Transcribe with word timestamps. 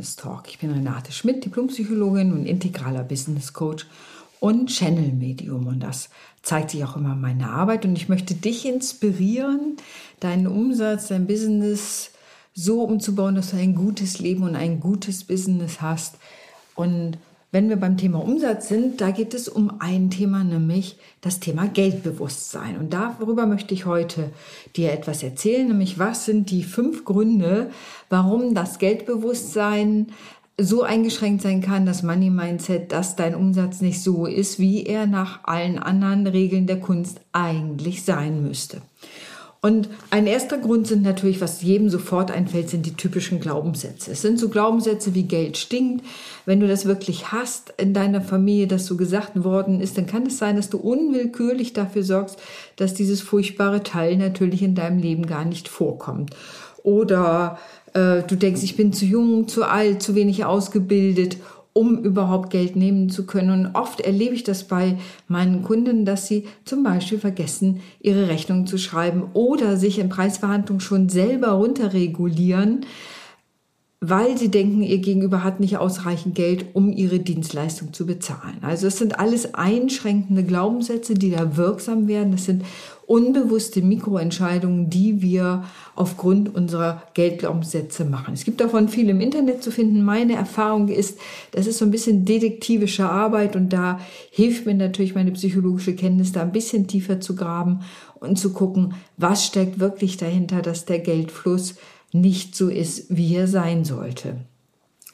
Business 0.00 0.16
Talk. 0.16 0.48
Ich 0.48 0.58
bin 0.58 0.70
Renate 0.70 1.12
Schmidt, 1.12 1.44
Diplompsychologin 1.44 2.32
und 2.32 2.46
integraler 2.46 3.02
Business 3.02 3.52
Coach 3.52 3.86
und 4.40 4.68
Channel 4.70 5.12
Medium. 5.12 5.66
Und 5.66 5.80
das 5.80 6.08
zeigt 6.40 6.70
sich 6.70 6.82
auch 6.84 6.96
immer 6.96 7.12
in 7.12 7.20
meiner 7.20 7.50
Arbeit. 7.50 7.84
Und 7.84 7.96
ich 7.96 8.08
möchte 8.08 8.34
dich 8.34 8.64
inspirieren, 8.64 9.76
deinen 10.18 10.46
Umsatz, 10.46 11.08
dein 11.08 11.26
Business 11.26 12.12
so 12.54 12.82
umzubauen, 12.82 13.34
dass 13.34 13.50
du 13.50 13.58
ein 13.58 13.74
gutes 13.74 14.20
Leben 14.20 14.44
und 14.44 14.56
ein 14.56 14.80
gutes 14.80 15.24
Business 15.24 15.82
hast. 15.82 16.16
Und 16.74 17.18
wenn 17.52 17.68
wir 17.68 17.76
beim 17.76 17.96
Thema 17.96 18.22
Umsatz 18.22 18.68
sind, 18.68 19.00
da 19.00 19.10
geht 19.10 19.34
es 19.34 19.48
um 19.48 19.80
ein 19.80 20.10
Thema, 20.10 20.44
nämlich 20.44 20.98
das 21.20 21.40
Thema 21.40 21.66
Geldbewusstsein. 21.66 22.78
Und 22.78 22.92
darüber 22.92 23.46
möchte 23.46 23.74
ich 23.74 23.86
heute 23.86 24.30
dir 24.76 24.92
etwas 24.92 25.22
erzählen, 25.22 25.66
nämlich 25.66 25.98
was 25.98 26.24
sind 26.24 26.50
die 26.50 26.62
fünf 26.62 27.04
Gründe, 27.04 27.70
warum 28.08 28.54
das 28.54 28.78
Geldbewusstsein 28.78 30.12
so 30.58 30.82
eingeschränkt 30.82 31.42
sein 31.42 31.62
kann, 31.62 31.86
das 31.86 32.02
Money 32.02 32.30
Mindset, 32.30 32.92
dass 32.92 33.16
dein 33.16 33.34
Umsatz 33.34 33.80
nicht 33.80 34.02
so 34.02 34.26
ist, 34.26 34.58
wie 34.58 34.84
er 34.84 35.06
nach 35.06 35.44
allen 35.44 35.78
anderen 35.78 36.26
Regeln 36.26 36.66
der 36.66 36.80
Kunst 36.80 37.20
eigentlich 37.32 38.04
sein 38.04 38.42
müsste. 38.42 38.82
Und 39.62 39.90
ein 40.08 40.26
erster 40.26 40.56
Grund 40.56 40.86
sind 40.86 41.02
natürlich, 41.02 41.42
was 41.42 41.60
jedem 41.60 41.90
sofort 41.90 42.30
einfällt, 42.30 42.70
sind 42.70 42.86
die 42.86 42.94
typischen 42.94 43.40
Glaubenssätze. 43.40 44.12
Es 44.12 44.22
sind 44.22 44.38
so 44.38 44.48
Glaubenssätze 44.48 45.14
wie 45.14 45.24
Geld 45.24 45.58
stinkt. 45.58 46.06
Wenn 46.46 46.60
du 46.60 46.66
das 46.66 46.86
wirklich 46.86 47.30
hast 47.30 47.74
in 47.76 47.92
deiner 47.92 48.22
Familie, 48.22 48.66
dass 48.66 48.86
so 48.86 48.96
gesagt 48.96 49.44
worden 49.44 49.82
ist, 49.82 49.98
dann 49.98 50.06
kann 50.06 50.24
es 50.24 50.38
sein, 50.38 50.56
dass 50.56 50.70
du 50.70 50.78
unwillkürlich 50.78 51.74
dafür 51.74 52.04
sorgst, 52.04 52.38
dass 52.76 52.94
dieses 52.94 53.20
furchtbare 53.20 53.82
Teil 53.82 54.16
natürlich 54.16 54.62
in 54.62 54.74
deinem 54.74 54.98
Leben 54.98 55.26
gar 55.26 55.44
nicht 55.44 55.68
vorkommt. 55.68 56.34
Oder 56.82 57.58
äh, 57.92 58.22
du 58.22 58.36
denkst, 58.36 58.62
ich 58.62 58.76
bin 58.76 58.94
zu 58.94 59.04
jung, 59.04 59.46
zu 59.46 59.64
alt, 59.64 60.02
zu 60.02 60.14
wenig 60.14 60.46
ausgebildet 60.46 61.36
um 61.72 62.02
überhaupt 62.04 62.50
Geld 62.50 62.76
nehmen 62.76 63.10
zu 63.10 63.26
können. 63.26 63.50
Und 63.50 63.74
oft 63.74 64.00
erlebe 64.00 64.34
ich 64.34 64.44
das 64.44 64.64
bei 64.64 64.98
meinen 65.28 65.62
Kunden, 65.62 66.04
dass 66.04 66.26
sie 66.26 66.46
zum 66.64 66.82
Beispiel 66.82 67.18
vergessen, 67.18 67.80
ihre 68.00 68.28
Rechnung 68.28 68.66
zu 68.66 68.78
schreiben 68.78 69.24
oder 69.34 69.76
sich 69.76 69.98
in 69.98 70.08
Preisverhandlungen 70.08 70.80
schon 70.80 71.08
selber 71.08 71.52
runterregulieren, 71.52 72.86
weil 74.02 74.38
sie 74.38 74.50
denken, 74.50 74.82
ihr 74.82 74.98
Gegenüber 74.98 75.44
hat 75.44 75.60
nicht 75.60 75.76
ausreichend 75.76 76.34
Geld, 76.34 76.64
um 76.72 76.90
ihre 76.90 77.18
Dienstleistung 77.18 77.92
zu 77.92 78.06
bezahlen. 78.06 78.56
Also 78.62 78.86
es 78.86 78.96
sind 78.96 79.18
alles 79.18 79.52
einschränkende 79.54 80.42
Glaubenssätze, 80.42 81.12
die 81.12 81.30
da 81.30 81.58
wirksam 81.58 82.08
werden. 82.08 82.32
Das 82.32 82.46
sind 82.46 82.64
unbewusste 83.06 83.82
Mikroentscheidungen, 83.82 84.88
die 84.88 85.20
wir 85.20 85.64
aufgrund 85.96 86.54
unserer 86.54 87.02
Geldglaubenssätze 87.12 88.06
machen. 88.06 88.32
Es 88.32 88.44
gibt 88.44 88.62
davon 88.62 88.88
viel 88.88 89.10
im 89.10 89.20
Internet 89.20 89.62
zu 89.62 89.70
finden. 89.70 90.02
Meine 90.02 90.34
Erfahrung 90.34 90.88
ist, 90.88 91.18
das 91.50 91.66
ist 91.66 91.76
so 91.76 91.84
ein 91.84 91.90
bisschen 91.90 92.24
detektivische 92.24 93.06
Arbeit 93.06 93.54
und 93.54 93.70
da 93.70 94.00
hilft 94.30 94.64
mir 94.64 94.74
natürlich 94.74 95.14
meine 95.14 95.32
psychologische 95.32 95.94
Kenntnis, 95.94 96.32
da 96.32 96.40
ein 96.40 96.52
bisschen 96.52 96.86
tiefer 96.86 97.20
zu 97.20 97.36
graben 97.36 97.80
und 98.18 98.38
zu 98.38 98.54
gucken, 98.54 98.94
was 99.18 99.44
steckt 99.44 99.78
wirklich 99.78 100.16
dahinter, 100.16 100.62
dass 100.62 100.86
der 100.86 101.00
Geldfluss 101.00 101.74
nicht 102.12 102.54
so 102.54 102.68
ist, 102.68 103.06
wie 103.08 103.34
er 103.34 103.46
sein 103.46 103.84
sollte. 103.84 104.36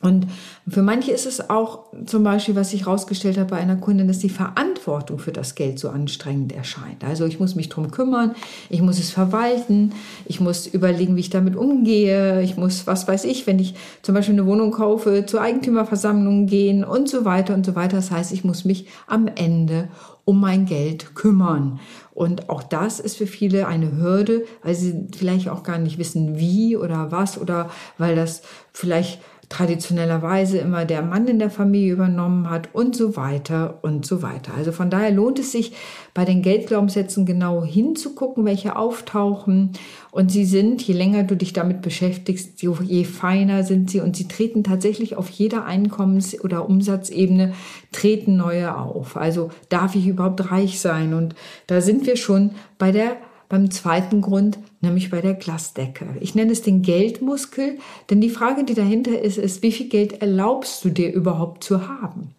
Und 0.02 0.26
für 0.68 0.82
manche 0.82 1.10
ist 1.10 1.24
es 1.24 1.48
auch 1.48 1.84
zum 2.04 2.22
Beispiel, 2.22 2.54
was 2.54 2.74
ich 2.74 2.82
herausgestellt 2.82 3.38
habe 3.38 3.50
bei 3.50 3.56
einer 3.56 3.76
Kundin, 3.76 4.08
dass 4.08 4.18
die 4.18 4.28
Verantwortung 4.28 5.18
für 5.18 5.32
das 5.32 5.54
Geld 5.54 5.78
so 5.78 5.88
anstrengend 5.88 6.52
erscheint. 6.52 7.02
Also 7.02 7.24
ich 7.24 7.40
muss 7.40 7.54
mich 7.54 7.70
drum 7.70 7.90
kümmern, 7.90 8.34
ich 8.68 8.82
muss 8.82 8.98
es 8.98 9.10
verwalten, 9.10 9.92
ich 10.26 10.38
muss 10.38 10.66
überlegen, 10.66 11.16
wie 11.16 11.20
ich 11.20 11.30
damit 11.30 11.56
umgehe, 11.56 12.42
ich 12.42 12.58
muss, 12.58 12.86
was 12.86 13.08
weiß 13.08 13.24
ich, 13.24 13.46
wenn 13.46 13.58
ich 13.58 13.74
zum 14.02 14.14
Beispiel 14.14 14.34
eine 14.34 14.46
Wohnung 14.46 14.70
kaufe, 14.70 15.24
zur 15.24 15.40
Eigentümerversammlung 15.40 16.46
gehen 16.46 16.84
und 16.84 17.08
so 17.08 17.24
weiter 17.24 17.54
und 17.54 17.64
so 17.64 17.74
weiter. 17.74 17.96
Das 17.96 18.10
heißt, 18.10 18.32
ich 18.32 18.44
muss 18.44 18.66
mich 18.66 18.88
am 19.06 19.28
Ende 19.28 19.88
um 20.26 20.40
mein 20.40 20.66
Geld 20.66 21.14
kümmern. 21.14 21.80
Und 22.12 22.50
auch 22.50 22.62
das 22.62 22.98
ist 22.98 23.16
für 23.16 23.26
viele 23.26 23.68
eine 23.68 23.96
Hürde, 23.96 24.44
weil 24.62 24.74
sie 24.74 25.06
vielleicht 25.16 25.48
auch 25.48 25.62
gar 25.62 25.78
nicht 25.78 25.98
wissen, 25.98 26.38
wie 26.38 26.76
oder 26.76 27.12
was 27.12 27.38
oder 27.38 27.70
weil 27.96 28.16
das 28.16 28.42
vielleicht 28.72 29.20
traditionellerweise 29.48 30.58
immer 30.58 30.84
der 30.84 31.02
Mann 31.02 31.28
in 31.28 31.38
der 31.38 31.50
Familie 31.50 31.92
übernommen 31.92 32.50
hat 32.50 32.70
und 32.72 32.96
so 32.96 33.16
weiter 33.16 33.78
und 33.82 34.04
so 34.04 34.22
weiter. 34.22 34.52
Also 34.56 34.72
von 34.72 34.90
daher 34.90 35.12
lohnt 35.12 35.38
es 35.38 35.52
sich, 35.52 35.72
bei 36.14 36.24
den 36.24 36.42
Geldglaubenssätzen 36.42 37.26
genau 37.26 37.64
hinzugucken, 37.64 38.44
welche 38.44 38.76
auftauchen. 38.76 39.72
Und 40.10 40.32
sie 40.32 40.44
sind, 40.44 40.82
je 40.82 40.94
länger 40.94 41.22
du 41.22 41.36
dich 41.36 41.52
damit 41.52 41.82
beschäftigst, 41.82 42.62
je 42.62 43.04
feiner 43.04 43.62
sind 43.62 43.90
sie 43.90 44.00
und 44.00 44.16
sie 44.16 44.26
treten 44.26 44.64
tatsächlich 44.64 45.16
auf 45.16 45.28
jeder 45.28 45.64
Einkommens- 45.66 46.40
oder 46.40 46.68
Umsatzebene, 46.68 47.52
treten 47.92 48.36
neue 48.36 48.76
auf. 48.76 49.16
Also 49.16 49.50
darf 49.68 49.94
ich 49.94 50.06
überhaupt 50.06 50.50
reich 50.50 50.80
sein? 50.80 51.14
Und 51.14 51.34
da 51.66 51.80
sind 51.80 52.06
wir 52.06 52.16
schon 52.16 52.50
bei 52.78 52.92
der 52.92 53.16
beim 53.48 53.70
zweiten 53.70 54.20
Grund, 54.20 54.58
nämlich 54.80 55.10
bei 55.10 55.20
der 55.20 55.34
Glasdecke. 55.34 56.06
Ich 56.20 56.34
nenne 56.34 56.52
es 56.52 56.62
den 56.62 56.82
Geldmuskel, 56.82 57.78
denn 58.10 58.20
die 58.20 58.30
Frage, 58.30 58.64
die 58.64 58.74
dahinter 58.74 59.20
ist, 59.20 59.38
ist, 59.38 59.62
wie 59.62 59.72
viel 59.72 59.88
Geld 59.88 60.20
erlaubst 60.22 60.84
du 60.84 60.90
dir 60.90 61.12
überhaupt 61.12 61.64
zu 61.64 61.88
haben? 61.88 62.35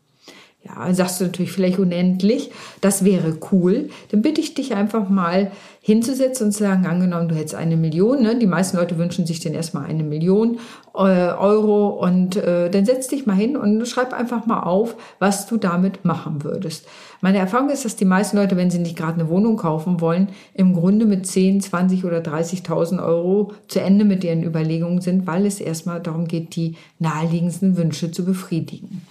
Ja, 0.63 0.93
sagst 0.93 1.21
du 1.21 1.25
natürlich 1.25 1.51
vielleicht 1.51 1.79
unendlich, 1.79 2.51
das 2.81 3.05
wäre 3.05 3.37
cool. 3.51 3.89
Dann 4.11 4.21
bitte 4.21 4.41
ich 4.41 4.53
dich 4.53 4.75
einfach 4.75 5.07
mal 5.07 5.51
hinzusetzen 5.81 6.47
und 6.47 6.51
zu 6.51 6.59
sagen, 6.59 6.85
angenommen, 6.85 7.29
du 7.29 7.35
hättest 7.35 7.55
eine 7.55 7.77
Million, 7.77 8.23
ne? 8.23 8.37
die 8.37 8.47
meisten 8.47 8.75
Leute 8.75 8.97
wünschen 8.97 9.25
sich 9.25 9.39
dann 9.39 9.53
erstmal 9.53 9.85
eine 9.85 10.03
Million 10.03 10.59
äh, 10.93 10.97
Euro 10.97 11.89
und 11.89 12.35
äh, 12.35 12.69
dann 12.69 12.85
setz 12.85 13.07
dich 13.07 13.25
mal 13.25 13.35
hin 13.35 13.55
und 13.55 13.87
schreib 13.87 14.13
einfach 14.13 14.45
mal 14.45 14.63
auf, 14.63 14.95
was 15.19 15.45
du 15.45 15.55
damit 15.55 16.03
machen 16.03 16.43
würdest. 16.43 16.87
Meine 17.21 17.37
Erfahrung 17.37 17.69
ist, 17.69 17.85
dass 17.85 17.95
die 17.95 18.05
meisten 18.05 18.35
Leute, 18.35 18.57
wenn 18.57 18.69
sie 18.69 18.79
nicht 18.79 18.97
gerade 18.97 19.21
eine 19.21 19.29
Wohnung 19.29 19.55
kaufen 19.55 20.01
wollen, 20.01 20.29
im 20.53 20.73
Grunde 20.73 21.05
mit 21.05 21.25
10, 21.25 21.61
20 21.61 22.03
oder 22.03 22.19
30.000 22.19 23.01
Euro 23.01 23.53
zu 23.67 23.79
Ende 23.79 24.03
mit 24.03 24.23
ihren 24.23 24.43
Überlegungen 24.43 25.01
sind, 25.01 25.25
weil 25.25 25.45
es 25.45 25.61
erstmal 25.61 26.01
darum 26.01 26.27
geht, 26.27 26.55
die 26.55 26.75
naheliegendsten 26.99 27.77
Wünsche 27.77 28.11
zu 28.11 28.25
befriedigen. 28.25 29.03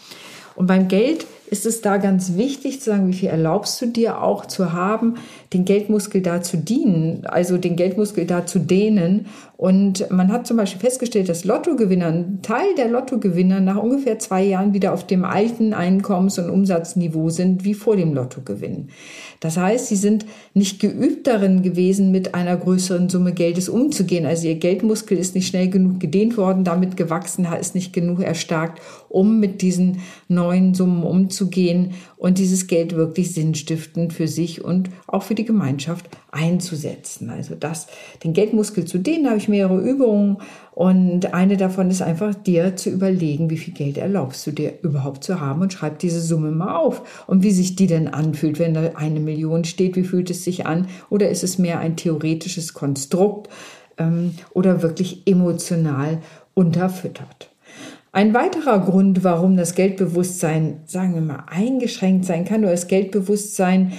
Und 0.56 0.66
beim 0.66 0.88
Geld 0.88 1.26
ist 1.48 1.66
es 1.66 1.80
da 1.80 1.96
ganz 1.96 2.36
wichtig 2.36 2.80
zu 2.80 2.90
sagen, 2.90 3.08
wie 3.08 3.12
viel 3.12 3.28
erlaubst 3.28 3.80
du 3.80 3.86
dir 3.86 4.22
auch 4.22 4.46
zu 4.46 4.72
haben, 4.72 5.14
den 5.52 5.64
Geldmuskel 5.64 6.20
da 6.20 6.42
zu 6.42 6.56
dienen, 6.56 7.24
also 7.26 7.56
den 7.56 7.76
Geldmuskel 7.76 8.26
da 8.26 8.46
zu 8.46 8.58
dehnen. 8.58 9.26
Und 9.56 10.10
man 10.10 10.30
hat 10.32 10.46
zum 10.46 10.58
Beispiel 10.58 10.80
festgestellt, 10.80 11.28
dass 11.28 11.44
Lottogewinner, 11.44 12.08
ein 12.08 12.40
Teil 12.42 12.74
der 12.76 12.88
Lottogewinner 12.88 13.60
nach 13.60 13.76
ungefähr 13.82 14.18
zwei 14.18 14.44
Jahren 14.44 14.74
wieder 14.74 14.92
auf 14.92 15.06
dem 15.06 15.24
alten 15.24 15.72
Einkommens- 15.72 16.38
und 16.38 16.50
Umsatzniveau 16.50 17.30
sind 17.30 17.64
wie 17.64 17.74
vor 17.74 17.96
dem 17.96 18.12
Lottogewinn. 18.12 18.88
Das 19.40 19.56
heißt, 19.56 19.88
sie 19.88 19.96
sind 19.96 20.26
nicht 20.54 20.80
geübt 20.80 21.26
darin 21.26 21.62
gewesen, 21.62 22.10
mit 22.10 22.34
einer 22.34 22.56
größeren 22.56 23.08
Summe 23.08 23.32
Geldes 23.32 23.68
umzugehen. 23.68 24.26
Also 24.26 24.48
ihr 24.48 24.56
Geldmuskel 24.56 25.18
ist 25.18 25.34
nicht 25.34 25.46
schnell 25.46 25.68
genug 25.68 26.00
gedehnt 26.00 26.36
worden, 26.36 26.64
damit 26.64 26.96
gewachsen, 26.96 27.46
ist 27.58 27.74
nicht 27.74 27.92
genug 27.92 28.20
erstarkt, 28.20 28.80
um 29.08 29.40
mit 29.40 29.62
diesen 29.62 30.00
neuen 30.28 30.74
Summen 30.74 31.02
umzugehen 31.02 31.94
und 32.16 32.38
dieses 32.38 32.66
Geld 32.66 32.94
wirklich 32.96 33.34
sinnstiftend 33.34 34.12
für 34.12 34.28
sich 34.28 34.64
und 34.64 34.90
auch 35.06 35.22
für 35.22 35.34
die 35.34 35.44
Gemeinschaft 35.44 36.08
einzusetzen. 36.30 37.30
Also 37.30 37.54
das, 37.54 37.86
den 38.24 38.32
Geldmuskel 38.32 38.84
zu 38.84 38.98
dehnen, 38.98 39.26
habe 39.26 39.38
ich 39.38 39.48
mehrere 39.48 39.80
Übungen 39.80 40.38
und 40.72 41.32
eine 41.32 41.56
davon 41.56 41.90
ist 41.90 42.02
einfach 42.02 42.34
dir 42.34 42.76
zu 42.76 42.90
überlegen, 42.90 43.48
wie 43.48 43.56
viel 43.56 43.72
Geld 43.72 43.96
erlaubst 43.96 44.46
du 44.46 44.50
dir 44.50 44.74
überhaupt 44.82 45.24
zu 45.24 45.40
haben 45.40 45.62
und 45.62 45.72
schreib 45.72 45.98
diese 46.00 46.20
Summe 46.20 46.50
mal 46.50 46.76
auf 46.76 47.24
und 47.26 47.42
wie 47.42 47.50
sich 47.50 47.76
die 47.76 47.86
denn 47.86 48.08
anfühlt, 48.08 48.58
wenn 48.58 48.74
da 48.74 48.90
eine 48.94 49.20
Million 49.20 49.64
steht, 49.64 49.96
wie 49.96 50.04
fühlt 50.04 50.28
es 50.28 50.44
sich 50.44 50.66
an 50.66 50.88
oder 51.08 51.30
ist 51.30 51.44
es 51.44 51.56
mehr 51.56 51.80
ein 51.80 51.96
theoretisches 51.96 52.74
Konstrukt 52.74 53.48
ähm, 53.96 54.34
oder 54.52 54.82
wirklich 54.82 55.22
emotional 55.26 56.18
unterfüttert. 56.54 57.50
Ein 58.16 58.32
weiterer 58.32 58.78
Grund, 58.78 59.24
warum 59.24 59.58
das 59.58 59.74
Geldbewusstsein, 59.74 60.80
sagen 60.86 61.12
wir 61.12 61.20
mal, 61.20 61.44
eingeschränkt 61.48 62.24
sein 62.24 62.46
kann 62.46 62.62
oder 62.62 62.70
das 62.70 62.88
Geldbewusstsein 62.88 63.92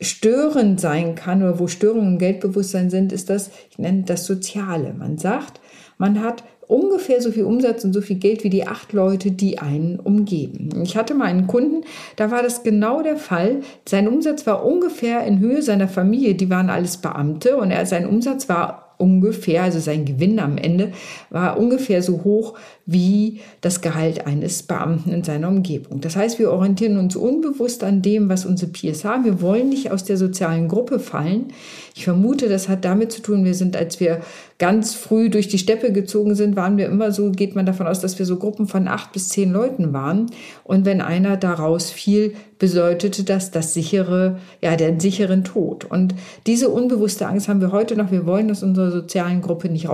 störend 0.00 0.80
sein 0.80 1.14
kann 1.14 1.44
oder 1.44 1.60
wo 1.60 1.68
Störungen 1.68 2.14
im 2.14 2.18
Geldbewusstsein 2.18 2.90
sind, 2.90 3.12
ist 3.12 3.30
das, 3.30 3.52
ich 3.70 3.78
nenne 3.78 4.02
das 4.02 4.26
Soziale. 4.26 4.92
Man 4.98 5.16
sagt, 5.16 5.60
man 5.96 6.24
hat 6.24 6.42
ungefähr 6.66 7.22
so 7.22 7.30
viel 7.30 7.44
Umsatz 7.44 7.84
und 7.84 7.92
so 7.92 8.00
viel 8.00 8.16
Geld 8.16 8.42
wie 8.42 8.50
die 8.50 8.66
acht 8.66 8.92
Leute, 8.92 9.30
die 9.30 9.60
einen 9.60 10.00
umgeben. 10.00 10.82
Ich 10.82 10.96
hatte 10.96 11.14
mal 11.14 11.26
einen 11.26 11.46
Kunden, 11.46 11.84
da 12.16 12.32
war 12.32 12.42
das 12.42 12.64
genau 12.64 13.00
der 13.04 13.16
Fall. 13.16 13.60
Sein 13.88 14.08
Umsatz 14.08 14.44
war 14.44 14.64
ungefähr 14.66 15.24
in 15.24 15.38
Höhe 15.38 15.62
seiner 15.62 15.86
Familie, 15.86 16.34
die 16.34 16.50
waren 16.50 16.68
alles 16.68 16.96
Beamte 16.96 17.56
und 17.56 17.70
er, 17.70 17.86
sein 17.86 18.08
Umsatz 18.08 18.48
war 18.48 18.81
ungefähr, 19.02 19.64
also 19.64 19.80
sein 19.80 20.04
Gewinn 20.04 20.38
am 20.38 20.56
Ende 20.56 20.92
war 21.30 21.58
ungefähr 21.58 22.02
so 22.02 22.22
hoch 22.22 22.54
wie 22.86 23.40
das 23.60 23.80
Gehalt 23.80 24.26
eines 24.26 24.62
Beamten 24.62 25.10
in 25.10 25.24
seiner 25.24 25.48
Umgebung. 25.48 26.00
Das 26.00 26.16
heißt, 26.16 26.38
wir 26.38 26.52
orientieren 26.52 26.96
uns 26.98 27.16
unbewusst 27.16 27.82
an 27.82 28.00
dem, 28.00 28.28
was 28.28 28.46
unsere 28.46 28.70
Peers 28.70 29.04
haben. 29.04 29.24
Wir 29.24 29.40
wollen 29.40 29.68
nicht 29.68 29.90
aus 29.90 30.04
der 30.04 30.16
sozialen 30.16 30.68
Gruppe 30.68 31.00
fallen. 31.00 31.48
Ich 31.94 32.04
vermute, 32.04 32.48
das 32.48 32.68
hat 32.68 32.84
damit 32.84 33.12
zu 33.12 33.20
tun, 33.20 33.44
wir 33.44 33.54
sind, 33.54 33.76
als 33.76 33.98
wir 33.98 34.20
ganz 34.62 34.94
früh 34.94 35.28
durch 35.28 35.48
die 35.48 35.58
Steppe 35.58 35.90
gezogen 35.90 36.36
sind, 36.36 36.54
waren 36.54 36.76
wir 36.76 36.86
immer 36.86 37.10
so, 37.10 37.32
geht 37.32 37.56
man 37.56 37.66
davon 37.66 37.88
aus, 37.88 37.98
dass 37.98 38.20
wir 38.20 38.26
so 38.26 38.36
Gruppen 38.36 38.68
von 38.68 38.86
acht 38.86 39.10
bis 39.10 39.28
zehn 39.28 39.52
Leuten 39.52 39.92
waren. 39.92 40.26
Und 40.62 40.84
wenn 40.84 41.00
einer 41.00 41.36
daraus 41.36 41.90
fiel, 41.90 42.34
bedeutete 42.60 43.24
das 43.24 43.50
das 43.50 43.74
sichere, 43.74 44.38
ja, 44.60 44.76
den 44.76 45.00
sicheren 45.00 45.42
Tod. 45.42 45.84
Und 45.84 46.14
diese 46.46 46.68
unbewusste 46.68 47.26
Angst 47.26 47.48
haben 47.48 47.60
wir 47.60 47.72
heute 47.72 47.96
noch. 47.96 48.12
Wir 48.12 48.24
wollen 48.24 48.52
aus 48.52 48.62
unserer 48.62 48.92
sozialen 48.92 49.42
Gruppe 49.42 49.68
nicht 49.68 49.88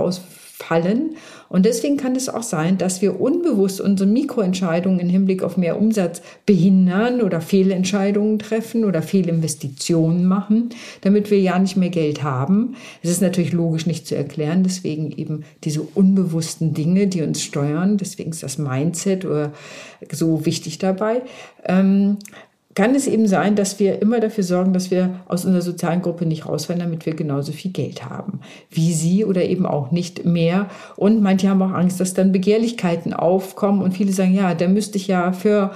rausfallen. 0.59 1.15
Und 1.49 1.65
deswegen 1.65 1.97
kann 1.97 2.15
es 2.15 2.29
auch 2.29 2.43
sein, 2.43 2.77
dass 2.77 3.01
wir 3.01 3.19
unbewusst 3.19 3.81
unsere 3.81 4.07
Mikroentscheidungen 4.07 4.99
im 4.99 5.09
Hinblick 5.09 5.41
auf 5.41 5.57
mehr 5.57 5.79
Umsatz 5.79 6.21
behindern 6.45 7.21
oder 7.21 7.41
Fehlentscheidungen 7.41 8.37
treffen 8.37 8.85
oder 8.85 9.01
Fehlinvestitionen 9.01 10.25
machen, 10.25 10.69
damit 11.01 11.31
wir 11.31 11.39
ja 11.39 11.57
nicht 11.57 11.75
mehr 11.75 11.89
Geld 11.89 12.21
haben. 12.21 12.75
Es 13.01 13.09
ist 13.09 13.21
natürlich 13.21 13.51
logisch 13.51 13.87
nicht 13.87 14.05
zu 14.05 14.15
erklären, 14.15 14.63
deswegen 14.63 15.11
eben 15.11 15.43
diese 15.63 15.81
unbewussten 15.81 16.73
Dinge, 16.73 17.07
die 17.07 17.23
uns 17.23 17.41
steuern. 17.41 17.97
Deswegen 17.97 18.29
ist 18.29 18.43
das 18.43 18.59
Mindset 18.59 19.25
oder 19.25 19.51
so 20.11 20.45
wichtig 20.45 20.77
dabei. 20.77 21.23
Ähm, 22.69 22.75
kann 22.75 22.95
es 22.95 23.07
eben 23.07 23.27
sein, 23.27 23.55
dass 23.55 23.79
wir 23.79 24.01
immer 24.01 24.19
dafür 24.19 24.43
sorgen, 24.43 24.73
dass 24.73 24.91
wir 24.91 25.21
aus 25.27 25.43
unserer 25.43 25.61
sozialen 25.61 26.01
Gruppe 26.01 26.25
nicht 26.25 26.47
rausfallen, 26.47 26.81
damit 26.81 27.05
wir 27.05 27.15
genauso 27.15 27.51
viel 27.51 27.71
Geld 27.71 28.05
haben 28.05 28.39
wie 28.69 28.93
sie 28.93 29.25
oder 29.25 29.43
eben 29.43 29.65
auch 29.65 29.91
nicht 29.91 30.25
mehr. 30.25 30.69
Und 30.95 31.21
manche 31.21 31.49
haben 31.49 31.61
auch 31.61 31.71
Angst, 31.71 31.99
dass 31.99 32.13
dann 32.13 32.31
Begehrlichkeiten 32.31 33.13
aufkommen 33.13 33.81
und 33.81 33.93
viele 33.93 34.11
sagen, 34.11 34.33
ja, 34.33 34.53
da 34.53 34.67
müsste 34.67 34.97
ich 34.97 35.07
ja 35.07 35.31
für 35.31 35.71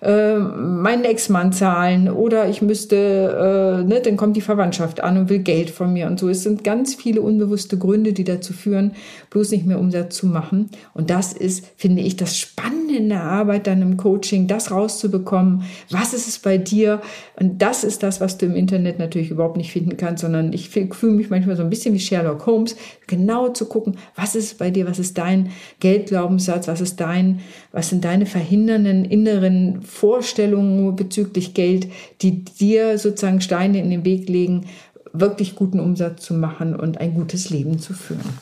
äh, 0.00 0.36
meinen 0.36 1.04
Ex-Mann 1.04 1.52
zahlen 1.52 2.08
oder 2.08 2.48
ich 2.48 2.62
müsste, 2.62 3.82
äh, 3.84 3.84
ne, 3.84 4.00
dann 4.00 4.16
kommt 4.16 4.36
die 4.36 4.40
Verwandtschaft 4.40 5.00
an 5.00 5.18
und 5.18 5.28
will 5.28 5.40
Geld 5.40 5.70
von 5.70 5.92
mir 5.92 6.06
und 6.06 6.20
so. 6.20 6.28
Es 6.28 6.44
sind 6.44 6.62
ganz 6.62 6.94
viele 6.94 7.20
unbewusste 7.20 7.78
Gründe, 7.78 8.12
die 8.12 8.24
dazu 8.24 8.52
führen, 8.52 8.92
bloß 9.30 9.50
nicht 9.50 9.66
mehr 9.66 9.78
Umsatz 9.78 10.16
zu 10.16 10.26
machen. 10.26 10.70
Und 10.94 11.10
das 11.10 11.32
ist, 11.32 11.66
finde 11.76 12.02
ich, 12.02 12.16
das 12.16 12.38
Spannende 12.38 12.87
in 12.90 13.08
der 13.08 13.22
Arbeit 13.22 13.66
dann 13.66 13.82
im 13.82 13.96
Coaching, 13.96 14.46
das 14.46 14.70
rauszubekommen. 14.70 15.64
Was 15.90 16.14
ist 16.14 16.28
es 16.28 16.38
bei 16.38 16.58
dir? 16.58 17.00
Und 17.36 17.62
das 17.62 17.84
ist 17.84 18.02
das, 18.02 18.20
was 18.20 18.38
du 18.38 18.46
im 18.46 18.54
Internet 18.54 18.98
natürlich 18.98 19.30
überhaupt 19.30 19.56
nicht 19.56 19.72
finden 19.72 19.96
kannst, 19.96 20.22
sondern 20.22 20.52
ich 20.52 20.68
fühle 20.68 21.12
mich 21.12 21.30
manchmal 21.30 21.56
so 21.56 21.62
ein 21.62 21.70
bisschen 21.70 21.94
wie 21.94 22.00
Sherlock 22.00 22.46
Holmes, 22.46 22.76
genau 23.06 23.48
zu 23.48 23.66
gucken, 23.66 23.96
was 24.14 24.34
ist 24.34 24.58
bei 24.58 24.70
dir, 24.70 24.86
was 24.86 24.98
ist 24.98 25.18
dein 25.18 25.50
Geldglaubenssatz, 25.80 26.68
was 26.68 26.80
ist 26.80 27.00
dein, 27.00 27.40
was 27.72 27.88
sind 27.88 28.04
deine 28.04 28.26
verhindernden 28.26 29.04
inneren 29.04 29.82
Vorstellungen 29.82 30.94
bezüglich 30.96 31.54
Geld, 31.54 31.88
die 32.22 32.44
dir 32.44 32.98
sozusagen 32.98 33.40
Steine 33.40 33.80
in 33.80 33.90
den 33.90 34.04
Weg 34.04 34.28
legen, 34.28 34.66
wirklich 35.12 35.56
guten 35.56 35.80
Umsatz 35.80 36.24
zu 36.24 36.34
machen 36.34 36.76
und 36.76 36.98
ein 36.98 37.14
gutes 37.14 37.50
Leben 37.50 37.78
zu 37.78 37.92
führen. 37.94 38.38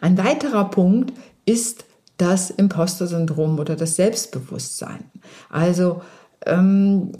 Ein 0.00 0.18
weiterer 0.18 0.70
Punkt 0.70 1.12
ist 1.46 1.85
das 2.16 2.50
Imposter-Syndrom 2.50 3.58
oder 3.58 3.76
das 3.76 3.96
Selbstbewusstsein. 3.96 5.04
Also 5.50 6.02
ähm, 6.44 7.12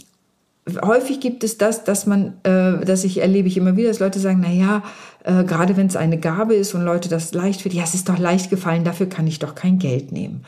häufig 0.84 1.20
gibt 1.20 1.44
es 1.44 1.58
das, 1.58 1.84
dass 1.84 2.06
man, 2.06 2.34
äh, 2.42 2.84
dass 2.84 3.04
ich 3.04 3.18
erlebe 3.18 3.48
ich 3.48 3.56
immer 3.56 3.76
wieder, 3.76 3.88
dass 3.88 4.00
Leute 4.00 4.18
sagen, 4.18 4.40
na 4.42 4.50
ja, 4.50 4.82
äh, 5.24 5.44
gerade 5.44 5.76
wenn 5.76 5.86
es 5.86 5.96
eine 5.96 6.18
Gabe 6.18 6.54
ist 6.54 6.74
und 6.74 6.82
Leute 6.82 7.08
das 7.08 7.32
leicht 7.34 7.64
wird, 7.64 7.74
ja, 7.74 7.84
es 7.84 7.94
ist 7.94 8.08
doch 8.08 8.18
leicht 8.18 8.50
gefallen, 8.50 8.84
dafür 8.84 9.08
kann 9.08 9.26
ich 9.26 9.38
doch 9.38 9.54
kein 9.54 9.78
Geld 9.78 10.12
nehmen. 10.12 10.44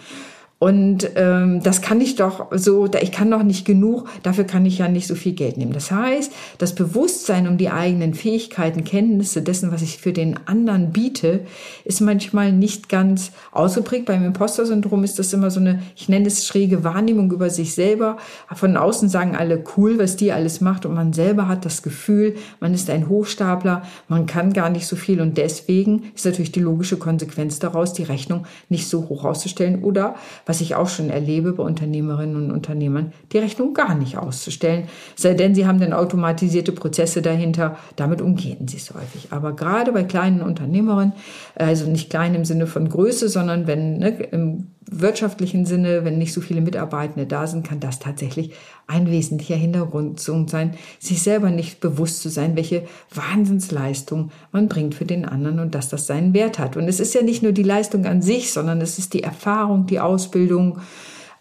Und 0.61 1.11
ähm, 1.15 1.63
das 1.63 1.83
kann 1.83 2.01
ich 2.01 2.17
doch 2.17 2.49
so, 2.51 2.91
ich 3.01 3.13
kann 3.13 3.31
doch 3.31 3.45
nicht 3.45 3.65
genug, 3.65 4.09
dafür 4.25 4.43
kann 4.43 4.67
ich 4.67 4.79
ja 4.79 4.89
nicht 4.89 5.07
so 5.07 5.15
viel 5.15 5.33
Geld 5.33 5.57
nehmen. 5.57 5.73
Das 5.73 5.93
heißt, 5.93 6.33
das 6.59 6.75
Bewusstsein 6.75 7.47
um 7.47 7.59
die 7.59 7.71
eigenen 7.71 8.13
Fähigkeiten, 8.13 8.83
Kenntnisse 8.83 9.41
dessen, 9.41 9.71
was 9.71 9.83
ich 9.83 9.99
für 9.99 10.13
den 10.13 10.37
anderen 10.47 10.91
biete, 10.91 11.41
ist 11.85 12.01
manchmal 12.01 12.51
nicht 12.51 12.89
ganz 12.89 13.31
ausgeprägt. 13.53 14.07
Beim 14.07 14.25
Imposter-Syndrom 14.25 15.05
ist 15.05 15.21
das 15.21 15.33
immer 15.33 15.53
so 15.53 15.61
eine, 15.61 15.81
ich 15.95 16.09
nenne 16.09 16.27
es 16.27 16.45
schräge 16.45 16.83
Wahrnehmung 16.83 17.31
über 17.31 17.51
sich 17.51 17.77
selber. 17.77 18.17
Von 18.53 18.77
außen 18.77 19.09
sagen 19.09 19.37
alle 19.37 19.63
cool, 19.77 20.01
was 20.01 20.17
die 20.17 20.33
alles 20.33 20.61
macht 20.61 20.85
und 20.87 20.95
man 20.95 21.13
selber 21.13 21.47
hat 21.47 21.65
das 21.65 21.83
Gefühl, 21.83 22.35
man 22.59 22.75
ist 22.75 22.91
ein 22.91 23.09
Hochstapler, 23.09 23.83
man 24.09 24.27
kann 24.27 24.53
gar 24.53 24.71
nicht 24.71 24.89
so 24.89 24.97
viel 24.97 25.21
und 25.21 25.39
deswegen 25.39 26.11
ist 26.17 26.25
natürlich 26.25 26.51
die 26.51 26.59
logische 26.59 26.97
Konsequenz 26.97 27.61
daraus, 27.61 27.93
die 27.93 28.03
Rechnung 28.03 28.45
nicht 28.69 28.89
so 28.89 29.09
hoch 29.09 29.25
auszustellen 29.25 29.85
oder 29.85 30.17
was 30.49 30.63
ich 30.63 30.75
auch 30.75 30.89
schon 30.89 31.11
erlebe 31.11 31.53
bei 31.53 31.63
Unternehmerinnen 31.63 32.35
und 32.35 32.51
Unternehmern, 32.51 33.13
die 33.33 33.39
Rechnung 33.39 33.75
gar 33.75 33.95
nicht 33.95 34.17
auszustellen. 34.17 34.89
Sei 35.15 35.35
denn, 35.35 35.55
sie 35.55 35.67
haben 35.67 35.79
dann 35.79 35.93
automatisierte 35.93 36.73
Prozesse 36.73 37.21
dahinter. 37.21 37.77
Damit 37.97 38.23
umgehen 38.23 38.67
sie 38.67 38.79
es 38.79 38.95
häufig. 38.95 39.29
Aber 39.31 39.55
gerade 39.55 39.93
bei 39.93 40.05
kleinen 40.05 40.41
Unternehmerinnen, 40.41 41.13
also 41.55 41.87
nicht 41.87 42.09
klein 42.09 42.35
im 42.35 42.47
Sinne 42.47 42.67
von 42.67 42.89
Größe, 42.89 43.29
sondern 43.29 43.67
wenn 43.67 43.99
ne, 43.99 44.09
im 44.09 44.69
wirtschaftlichen 44.91 45.67
Sinne, 45.67 46.05
wenn 46.05 46.17
nicht 46.17 46.33
so 46.33 46.41
viele 46.41 46.63
Mitarbeitende 46.63 47.27
da 47.27 47.47
sind, 47.47 47.67
kann 47.67 47.79
das 47.79 47.99
tatsächlich 47.99 48.53
ein 48.87 49.11
wesentlicher 49.11 49.55
Hintergrund 49.55 50.19
sein, 50.19 50.75
sich 50.99 51.23
selber 51.23 51.51
nicht 51.51 51.81
bewusst 51.81 52.23
zu 52.23 52.31
sein, 52.31 52.57
welche 52.57 52.85
Wahnsinnsleistung 53.15 54.31
man 54.51 54.69
bringt 54.69 54.95
für 54.95 55.05
den 55.05 55.27
anderen 55.27 55.59
und 55.61 55.75
dass 55.75 55.91
das 55.91 56.07
seinen 56.07 56.33
Wert 56.33 56.59
hat. 56.59 56.77
Und 56.79 56.89
es 56.89 57.01
ist 57.01 57.15
ja 57.15 57.23
nicht 57.23 57.43
nur 57.43 57.53
die 57.53 57.63
Leistung 57.63 58.07
an 58.07 58.23
sich, 58.23 58.51
sondern 58.51 58.81
es 58.81 58.99
ist 58.99 59.13
die 59.13 59.23
Erfahrung, 59.23 59.87
die 59.87 60.01
Ausbildung, 60.01 60.38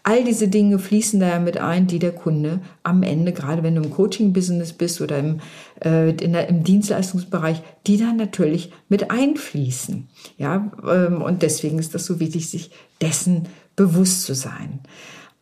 All 0.08 0.24
diese 0.24 0.48
Dinge 0.48 0.78
fließen 0.78 1.20
da 1.20 1.28
ja 1.28 1.38
mit 1.38 1.58
ein, 1.58 1.86
die 1.86 1.98
der 1.98 2.12
Kunde 2.12 2.60
am 2.82 3.02
Ende, 3.02 3.32
gerade 3.32 3.62
wenn 3.62 3.74
du 3.74 3.82
im 3.82 3.90
Coaching-Business 3.90 4.72
bist 4.72 5.02
oder 5.02 5.18
im, 5.18 5.40
äh, 5.80 6.14
der, 6.14 6.48
im 6.48 6.64
Dienstleistungsbereich, 6.64 7.60
die 7.86 7.98
dann 7.98 8.16
natürlich 8.16 8.72
mit 8.88 9.10
einfließen. 9.10 10.08
Ja, 10.38 10.72
ähm, 10.88 11.20
und 11.20 11.42
deswegen 11.42 11.78
ist 11.78 11.94
das 11.94 12.06
so 12.06 12.20
wichtig, 12.20 12.48
sich 12.48 12.70
dessen 13.02 13.48
bewusst 13.76 14.22
zu 14.22 14.34
sein. 14.34 14.80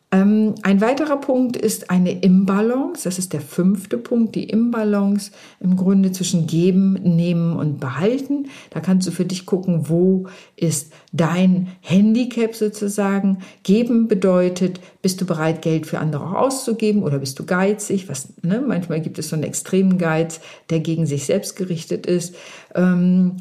Ähm, 0.09 0.55
ein 0.63 0.79
weiterer 0.79 1.17
Punkt 1.17 1.57
ist 1.57 1.89
eine 1.89 2.11
Imbalance. 2.21 3.03
Das 3.03 3.19
ist 3.19 3.33
der 3.33 3.41
fünfte 3.41 3.97
Punkt, 3.97 4.35
die 4.35 4.45
Imbalance 4.45 5.31
im 5.59 5.75
Grunde 5.75 6.13
zwischen 6.13 6.47
Geben, 6.47 6.93
Nehmen 6.93 7.57
und 7.57 7.81
Behalten. 7.81 8.47
Da 8.69 8.79
kannst 8.79 9.05
du 9.05 9.11
für 9.11 9.25
dich 9.25 9.45
gucken, 9.45 9.89
wo 9.89 10.27
ist 10.55 10.93
dein 11.11 11.67
Handicap 11.81 12.55
sozusagen. 12.55 13.39
Geben 13.63 14.07
bedeutet, 14.07 14.79
bist 15.01 15.19
du 15.19 15.25
bereit, 15.25 15.61
Geld 15.61 15.85
für 15.85 15.99
andere 15.99 16.39
auszugeben 16.39 17.03
oder 17.03 17.19
bist 17.19 17.37
du 17.39 17.45
geizig? 17.45 18.07
Was, 18.07 18.29
ne? 18.41 18.63
Manchmal 18.65 19.01
gibt 19.01 19.19
es 19.19 19.27
so 19.27 19.35
einen 19.35 19.43
extremen 19.43 19.97
Geiz, 19.97 20.39
der 20.69 20.79
gegen 20.79 21.05
sich 21.05 21.25
selbst 21.25 21.57
gerichtet 21.57 22.05
ist. 22.05 22.33
Ähm, 22.75 23.39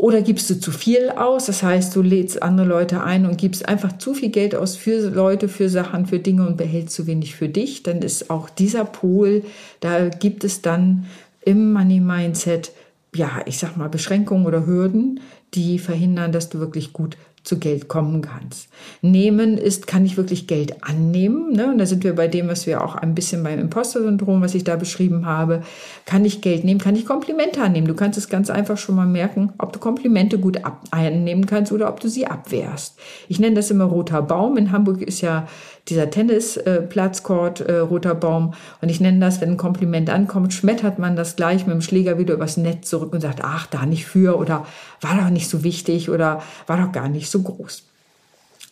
oder 0.00 0.22
gibst 0.22 0.48
du 0.48 0.58
zu 0.58 0.72
viel 0.72 1.10
aus? 1.10 1.44
Das 1.44 1.62
heißt, 1.62 1.94
du 1.94 2.00
lädst 2.00 2.42
andere 2.42 2.66
Leute 2.66 3.04
ein 3.04 3.26
und 3.26 3.36
gibst 3.36 3.68
einfach 3.68 3.98
zu 3.98 4.14
viel 4.14 4.30
Geld 4.30 4.54
aus 4.54 4.74
für 4.74 5.10
Leute, 5.10 5.46
für 5.46 5.68
Sachen, 5.68 6.06
für 6.06 6.18
Dinge 6.18 6.46
und 6.46 6.56
behältst 6.56 6.96
zu 6.96 7.06
wenig 7.06 7.36
für 7.36 7.50
dich. 7.50 7.82
Dann 7.82 8.00
ist 8.00 8.30
auch 8.30 8.48
dieser 8.48 8.86
Pol, 8.86 9.44
da 9.80 10.08
gibt 10.08 10.42
es 10.42 10.62
dann 10.62 11.04
im 11.42 11.74
Money 11.74 12.00
Mindset, 12.00 12.72
ja, 13.14 13.42
ich 13.44 13.58
sag 13.58 13.76
mal, 13.76 13.90
Beschränkungen 13.90 14.46
oder 14.46 14.64
Hürden, 14.64 15.20
die 15.54 15.78
verhindern, 15.78 16.32
dass 16.32 16.48
du 16.48 16.58
wirklich 16.60 16.92
gut 16.92 17.16
zu 17.42 17.58
Geld 17.58 17.88
kommen 17.88 18.20
kannst. 18.20 18.68
Nehmen 19.00 19.56
ist, 19.56 19.86
kann 19.86 20.04
ich 20.04 20.16
wirklich 20.16 20.46
Geld 20.46 20.84
annehmen? 20.84 21.52
Ne? 21.52 21.70
Und 21.70 21.78
da 21.78 21.86
sind 21.86 22.04
wir 22.04 22.14
bei 22.14 22.28
dem, 22.28 22.48
was 22.48 22.66
wir 22.66 22.84
auch 22.84 22.96
ein 22.96 23.14
bisschen 23.14 23.42
beim 23.42 23.58
Imposter-Syndrom, 23.58 24.42
was 24.42 24.54
ich 24.54 24.64
da 24.64 24.76
beschrieben 24.76 25.24
habe. 25.24 25.62
Kann 26.04 26.24
ich 26.26 26.42
Geld 26.42 26.64
nehmen? 26.64 26.80
Kann 26.80 26.96
ich 26.96 27.06
Komplimente 27.06 27.62
annehmen? 27.62 27.86
Du 27.86 27.94
kannst 27.94 28.18
es 28.18 28.28
ganz 28.28 28.50
einfach 28.50 28.76
schon 28.76 28.94
mal 28.94 29.06
merken, 29.06 29.54
ob 29.56 29.72
du 29.72 29.78
Komplimente 29.78 30.38
gut 30.38 30.60
annehmen 30.90 31.46
kannst 31.46 31.72
oder 31.72 31.88
ob 31.88 32.00
du 32.00 32.08
sie 32.08 32.26
abwehrst. 32.26 32.98
Ich 33.28 33.40
nenne 33.40 33.56
das 33.56 33.70
immer 33.70 33.84
roter 33.84 34.20
Baum. 34.20 34.58
In 34.58 34.70
Hamburg 34.70 35.00
ist 35.00 35.22
ja 35.22 35.48
dieser 35.88 36.10
Tennisplatzcourt 36.10 37.60
äh, 37.60 37.78
roter 37.78 38.14
Baum. 38.14 38.54
Und 38.80 38.88
ich 38.88 39.00
nenne 39.00 39.20
das, 39.20 39.40
wenn 39.40 39.50
ein 39.50 39.56
Kompliment 39.56 40.10
ankommt, 40.10 40.52
schmettert 40.52 40.98
man 40.98 41.16
das 41.16 41.36
gleich 41.36 41.66
mit 41.66 41.74
dem 41.74 41.82
Schläger 41.82 42.18
wieder 42.18 42.34
übers 42.34 42.56
Netz 42.56 42.88
zurück 42.88 43.12
und 43.12 43.20
sagt, 43.20 43.40
ach, 43.42 43.66
da 43.66 43.86
nicht 43.86 44.06
für 44.06 44.38
oder 44.38 44.66
war 45.00 45.16
doch 45.16 45.30
nicht 45.30 45.48
so 45.48 45.64
wichtig 45.64 46.10
oder 46.10 46.42
war 46.66 46.76
doch 46.76 46.92
gar 46.92 47.08
nicht 47.08 47.30
so 47.30 47.42
groß. 47.42 47.89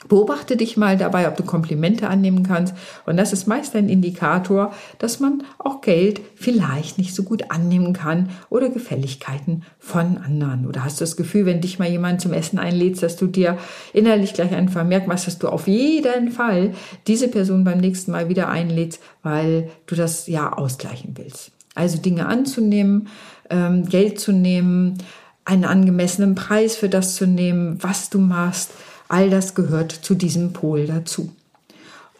Beobachte 0.06 0.56
dich 0.56 0.76
mal 0.76 0.96
dabei, 0.96 1.26
ob 1.26 1.36
du 1.36 1.42
Komplimente 1.42 2.08
annehmen 2.08 2.44
kannst. 2.44 2.72
Und 3.04 3.16
das 3.16 3.32
ist 3.32 3.48
meist 3.48 3.74
ein 3.74 3.88
Indikator, 3.88 4.72
dass 4.98 5.18
man 5.18 5.42
auch 5.58 5.80
Geld 5.80 6.20
vielleicht 6.36 6.98
nicht 6.98 7.16
so 7.16 7.24
gut 7.24 7.50
annehmen 7.50 7.94
kann 7.94 8.30
oder 8.48 8.68
Gefälligkeiten 8.68 9.64
von 9.80 10.18
anderen. 10.18 10.68
Oder 10.68 10.84
hast 10.84 11.00
du 11.00 11.02
das 11.02 11.16
Gefühl, 11.16 11.46
wenn 11.46 11.60
dich 11.60 11.80
mal 11.80 11.90
jemand 11.90 12.20
zum 12.20 12.32
Essen 12.32 12.60
einlädst, 12.60 13.02
dass 13.02 13.16
du 13.16 13.26
dir 13.26 13.58
innerlich 13.92 14.34
gleich 14.34 14.54
einen 14.54 14.68
Vermerk 14.68 15.08
machst, 15.08 15.26
dass 15.26 15.40
du 15.40 15.48
auf 15.48 15.66
jeden 15.66 16.30
Fall 16.30 16.74
diese 17.08 17.26
Person 17.26 17.64
beim 17.64 17.78
nächsten 17.78 18.12
Mal 18.12 18.28
wieder 18.28 18.48
einlädst, 18.48 19.02
weil 19.24 19.68
du 19.86 19.96
das 19.96 20.28
ja 20.28 20.52
ausgleichen 20.52 21.14
willst. 21.16 21.50
Also 21.74 21.98
Dinge 21.98 22.26
anzunehmen, 22.26 23.08
ähm, 23.50 23.84
Geld 23.88 24.20
zu 24.20 24.30
nehmen, 24.30 24.98
einen 25.44 25.64
angemessenen 25.64 26.34
Preis 26.34 26.76
für 26.76 26.88
das 26.88 27.16
zu 27.16 27.26
nehmen, 27.26 27.78
was 27.82 28.10
du 28.10 28.18
machst. 28.20 28.70
All 29.08 29.30
das 29.30 29.54
gehört 29.54 29.92
zu 29.92 30.14
diesem 30.14 30.52
Pol 30.52 30.86
dazu. 30.86 31.32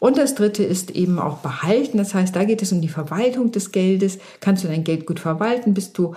Und 0.00 0.16
das 0.16 0.34
dritte 0.34 0.62
ist 0.62 0.92
eben 0.92 1.18
auch 1.18 1.38
behalten. 1.38 1.98
Das 1.98 2.14
heißt, 2.14 2.34
da 2.34 2.44
geht 2.44 2.62
es 2.62 2.72
um 2.72 2.80
die 2.80 2.88
Verwaltung 2.88 3.50
des 3.50 3.72
Geldes. 3.72 4.18
Kannst 4.40 4.64
du 4.64 4.68
dein 4.68 4.84
Geld 4.84 5.06
gut 5.06 5.20
verwalten? 5.20 5.74
Bist 5.74 5.98
du 5.98 6.14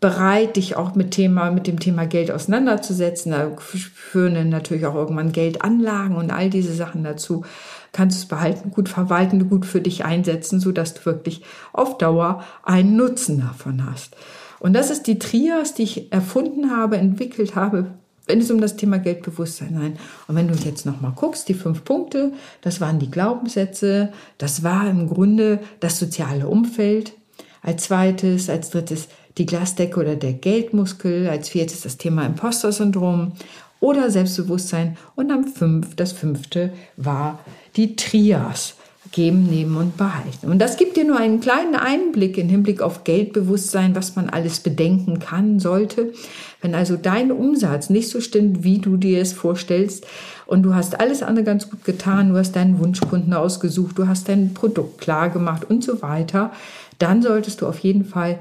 bereit, 0.00 0.56
dich 0.56 0.76
auch 0.76 0.94
mit 0.94 1.10
Thema, 1.10 1.50
mit 1.50 1.66
dem 1.66 1.80
Thema 1.80 2.06
Geld 2.06 2.30
auseinanderzusetzen. 2.30 3.32
Da 3.32 3.50
führen 3.58 4.48
natürlich 4.48 4.86
auch 4.86 4.94
irgendwann 4.94 5.32
Geldanlagen 5.32 6.16
und 6.16 6.30
all 6.30 6.50
diese 6.50 6.72
Sachen 6.72 7.04
dazu. 7.04 7.44
Kannst 7.92 8.16
du 8.16 8.22
es 8.22 8.28
behalten, 8.28 8.70
gut 8.70 8.88
verwalten, 8.88 9.48
gut 9.48 9.66
für 9.66 9.80
dich 9.80 10.04
einsetzen, 10.04 10.60
so 10.60 10.72
dass 10.72 10.94
du 10.94 11.04
wirklich 11.04 11.42
auf 11.72 11.98
Dauer 11.98 12.44
einen 12.62 12.96
Nutzen 12.96 13.40
davon 13.40 13.84
hast. 13.90 14.16
Und 14.60 14.72
das 14.72 14.90
ist 14.90 15.06
die 15.06 15.18
Trias, 15.18 15.74
die 15.74 15.84
ich 15.84 16.12
erfunden 16.12 16.70
habe, 16.70 16.96
entwickelt 16.96 17.54
habe, 17.54 17.92
wenn 18.28 18.40
es 18.40 18.50
um 18.50 18.60
das 18.60 18.76
Thema 18.76 18.98
Geldbewusstsein 18.98 19.80
geht. 19.80 20.00
Und 20.28 20.36
wenn 20.36 20.48
du 20.48 20.54
jetzt 20.54 20.86
nochmal 20.86 21.12
guckst, 21.16 21.48
die 21.48 21.54
fünf 21.54 21.84
Punkte, 21.84 22.32
das 22.60 22.80
waren 22.80 22.98
die 22.98 23.10
Glaubenssätze, 23.10 24.12
das 24.36 24.62
war 24.62 24.88
im 24.88 25.08
Grunde 25.08 25.60
das 25.80 25.98
soziale 25.98 26.46
Umfeld. 26.46 27.14
Als 27.62 27.84
zweites, 27.84 28.48
als 28.48 28.70
drittes 28.70 29.08
die 29.36 29.46
Glasdecke 29.46 29.98
oder 29.98 30.14
der 30.14 30.34
Geldmuskel, 30.34 31.28
als 31.28 31.48
viertes 31.48 31.80
das 31.80 31.96
Thema 31.96 32.24
Imposter-Syndrom 32.26 33.32
oder 33.80 34.10
Selbstbewusstsein 34.10 34.96
und 35.16 35.30
am 35.30 35.44
fünf, 35.44 35.96
das 35.96 36.12
fünfte 36.12 36.72
war 36.96 37.40
die 37.76 37.96
Trias 37.96 38.74
geben, 39.12 39.44
nehmen 39.44 39.76
und 39.76 39.96
behalten. 39.96 40.50
Und 40.50 40.58
das 40.58 40.76
gibt 40.76 40.96
dir 40.96 41.04
nur 41.04 41.18
einen 41.18 41.40
kleinen 41.40 41.74
Einblick 41.74 42.38
im 42.38 42.48
Hinblick 42.48 42.82
auf 42.82 43.04
Geldbewusstsein, 43.04 43.94
was 43.94 44.16
man 44.16 44.28
alles 44.28 44.60
bedenken 44.60 45.18
kann, 45.18 45.60
sollte. 45.60 46.12
Wenn 46.60 46.74
also 46.74 46.96
dein 46.96 47.32
Umsatz 47.32 47.90
nicht 47.90 48.08
so 48.08 48.20
stimmt, 48.20 48.64
wie 48.64 48.78
du 48.78 48.96
dir 48.96 49.20
es 49.20 49.32
vorstellst, 49.32 50.06
und 50.48 50.62
du 50.62 50.74
hast 50.74 50.98
alles 50.98 51.22
andere 51.22 51.44
ganz 51.44 51.68
gut 51.68 51.84
getan, 51.84 52.30
du 52.30 52.38
hast 52.38 52.56
deinen 52.56 52.78
Wunschkunden 52.78 53.34
ausgesucht, 53.34 53.98
du 53.98 54.08
hast 54.08 54.30
dein 54.30 54.54
Produkt 54.54 54.98
klar 54.98 55.28
gemacht 55.28 55.64
und 55.68 55.84
so 55.84 56.00
weiter, 56.00 56.52
dann 56.98 57.20
solltest 57.20 57.60
du 57.60 57.66
auf 57.66 57.78
jeden 57.80 58.06
Fall 58.06 58.38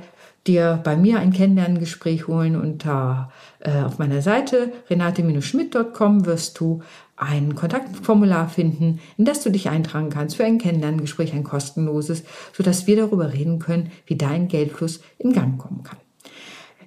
dir 0.47 0.79
bei 0.85 0.95
mir 0.95 1.19
ein 1.19 1.33
Kennenlerngespräch 1.33 2.27
holen 2.27 2.55
unter 2.55 3.29
äh, 3.59 3.81
auf 3.81 3.99
meiner 3.99 4.21
Seite 4.21 4.71
renate-schmidt.com 4.89 6.25
wirst 6.25 6.57
du 6.61 6.81
ein 7.17 7.55
Kontaktformular 7.55 8.47
finden, 8.47 8.99
in 9.17 9.25
das 9.25 9.43
du 9.43 9.49
dich 9.49 9.69
eintragen 9.69 10.09
kannst 10.09 10.37
für 10.37 10.45
ein 10.45 10.59
Kennenlerngespräch, 10.59 11.33
ein 11.33 11.43
kostenloses, 11.43 12.23
sodass 12.53 12.87
wir 12.87 12.95
darüber 12.95 13.33
reden 13.33 13.59
können, 13.59 13.91
wie 14.05 14.15
dein 14.15 14.47
Geldfluss 14.47 15.01
in 15.17 15.33
Gang 15.33 15.57
kommen 15.57 15.83
kann. 15.83 15.97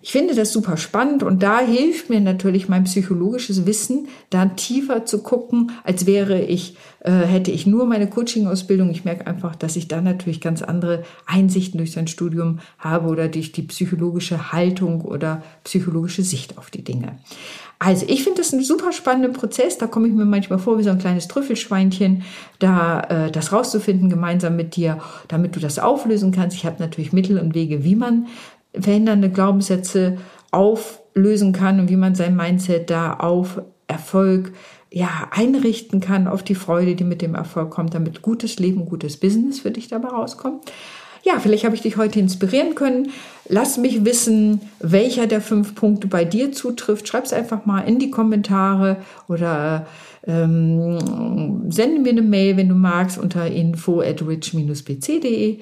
Ich 0.02 0.12
finde 0.12 0.34
das 0.34 0.50
super 0.50 0.78
spannend 0.78 1.22
und 1.22 1.42
da 1.42 1.60
hilft 1.60 2.08
mir 2.08 2.20
natürlich 2.20 2.70
mein 2.70 2.84
psychologisches 2.84 3.66
Wissen, 3.66 4.08
da 4.30 4.46
tiefer 4.46 5.04
zu 5.04 5.22
gucken, 5.22 5.72
als 5.84 6.06
wäre 6.06 6.40
ich, 6.40 6.76
äh, 7.00 7.10
hätte 7.10 7.50
ich 7.50 7.66
nur 7.66 7.84
meine 7.84 8.08
Coaching-Ausbildung. 8.08 8.88
Ich 8.90 9.04
merke 9.04 9.26
einfach, 9.26 9.54
dass 9.54 9.76
ich 9.76 9.88
da 9.88 10.00
natürlich 10.00 10.40
ganz 10.40 10.62
andere 10.62 11.02
Einsichten 11.26 11.76
durch 11.76 11.92
sein 11.92 12.06
Studium 12.06 12.60
habe 12.78 13.08
oder 13.08 13.28
durch 13.28 13.52
die 13.52 13.62
psychologische 13.62 14.52
Haltung 14.52 15.02
oder 15.02 15.42
psychologische 15.64 16.22
Sicht 16.22 16.56
auf 16.56 16.70
die 16.70 16.82
Dinge. 16.82 17.18
Also 17.82 18.04
ich 18.08 18.24
finde 18.24 18.42
das 18.42 18.52
einen 18.52 18.62
super 18.62 18.92
spannenden 18.92 19.32
Prozess. 19.32 19.78
Da 19.78 19.86
komme 19.86 20.06
ich 20.06 20.12
mir 20.12 20.26
manchmal 20.26 20.58
vor 20.58 20.78
wie 20.78 20.82
so 20.82 20.90
ein 20.90 20.98
kleines 20.98 21.28
Trüffelschweinchen, 21.28 22.24
da 22.58 23.00
äh, 23.00 23.30
das 23.30 23.52
rauszufinden 23.52 24.10
gemeinsam 24.10 24.54
mit 24.54 24.76
dir, 24.76 24.98
damit 25.28 25.56
du 25.56 25.60
das 25.60 25.78
auflösen 25.78 26.30
kannst. 26.30 26.56
Ich 26.56 26.66
habe 26.66 26.76
natürlich 26.78 27.14
Mittel 27.14 27.38
und 27.38 27.54
Wege, 27.54 27.82
wie 27.82 27.96
man 27.96 28.26
verhindernde 28.78 29.30
Glaubenssätze 29.30 30.18
auflösen 30.50 31.54
kann 31.54 31.80
und 31.80 31.88
wie 31.88 31.96
man 31.96 32.14
sein 32.14 32.36
Mindset 32.36 32.90
da 32.90 33.14
auf 33.14 33.62
Erfolg 33.88 34.52
ja, 34.92 35.28
einrichten 35.30 36.00
kann, 36.00 36.28
auf 36.28 36.42
die 36.42 36.54
Freude, 36.54 36.96
die 36.96 37.04
mit 37.04 37.22
dem 37.22 37.34
Erfolg 37.34 37.70
kommt, 37.70 37.94
damit 37.94 38.20
gutes 38.20 38.58
Leben, 38.58 38.84
gutes 38.84 39.16
Business 39.16 39.60
für 39.60 39.70
dich 39.70 39.88
dabei 39.88 40.08
rauskommt 40.08 40.70
ja, 41.22 41.38
vielleicht 41.38 41.64
habe 41.64 41.74
ich 41.74 41.82
dich 41.82 41.96
heute 41.96 42.18
inspirieren 42.18 42.74
können. 42.74 43.10
Lass 43.48 43.78
mich 43.78 44.04
wissen, 44.04 44.60
welcher 44.78 45.26
der 45.26 45.40
fünf 45.40 45.74
Punkte 45.74 46.06
bei 46.06 46.24
dir 46.24 46.52
zutrifft. 46.52 47.08
Schreib 47.08 47.24
es 47.24 47.32
einfach 47.32 47.66
mal 47.66 47.80
in 47.80 47.98
die 47.98 48.10
Kommentare 48.10 48.98
oder 49.28 49.86
ähm, 50.26 51.70
sende 51.70 52.00
mir 52.00 52.10
eine 52.10 52.22
Mail, 52.22 52.56
wenn 52.56 52.68
du 52.68 52.74
magst, 52.74 53.18
unter 53.18 53.46
info 53.46 54.00
at 54.00 54.22
rich-pc.de. 54.22 55.58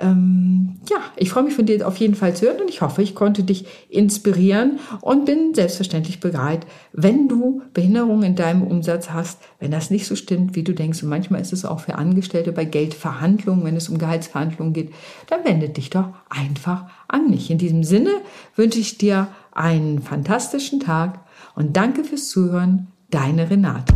Ähm, 0.00 0.80
ja, 0.88 0.96
ich 1.16 1.30
freue 1.30 1.44
mich 1.44 1.54
von 1.54 1.66
dir 1.66 1.86
auf 1.86 1.98
jeden 1.98 2.14
Fall 2.14 2.34
zu 2.34 2.46
hören 2.46 2.62
und 2.62 2.70
ich 2.70 2.80
hoffe, 2.80 3.02
ich 3.02 3.14
konnte 3.14 3.42
dich 3.42 3.66
inspirieren 3.90 4.78
und 5.02 5.26
bin 5.26 5.54
selbstverständlich 5.54 6.20
bereit, 6.20 6.66
wenn 6.92 7.28
du 7.28 7.62
Behinderungen 7.74 8.22
in 8.22 8.34
deinem 8.34 8.62
Umsatz 8.62 9.10
hast, 9.10 9.40
wenn 9.58 9.70
das 9.70 9.90
nicht 9.90 10.06
so 10.06 10.16
stimmt, 10.16 10.56
wie 10.56 10.62
du 10.62 10.72
denkst. 10.72 11.02
Und 11.02 11.10
manchmal 11.10 11.42
ist 11.42 11.52
es 11.52 11.66
auch 11.66 11.80
für 11.80 11.96
Angestellte 11.96 12.52
bei 12.52 12.64
Geldverhandlungen, 12.64 13.64
wenn 13.64 13.76
es 13.76 13.90
um 13.90 13.98
Gehaltsverhandlungen 13.98 14.72
geht, 14.72 14.92
dann 15.28 15.44
wende 15.44 15.68
dich 15.68 15.90
doch 15.90 16.08
einfach 16.30 16.86
an 17.06 17.28
mich. 17.28 17.50
In 17.50 17.58
diesem 17.58 17.84
Sinne 17.84 18.10
wünsche 18.56 18.80
ich 18.80 18.96
dir 18.96 19.28
einen 19.52 20.00
fantastischen 20.00 20.80
Tag 20.80 21.20
und 21.54 21.76
danke 21.76 22.04
fürs 22.04 22.30
Zuhören. 22.30 22.88
Deine 23.10 23.50
Renate. 23.50 23.92